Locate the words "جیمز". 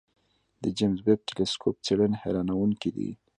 0.77-0.99